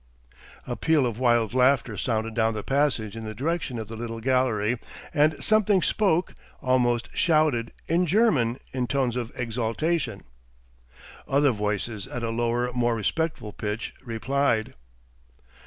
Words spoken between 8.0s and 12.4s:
German, in tones of exultation. Other voices at a